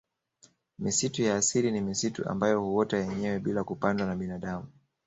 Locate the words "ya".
1.23-1.35